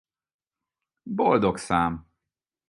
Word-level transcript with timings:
Boldog 1.05 1.57
szám. 1.57 2.07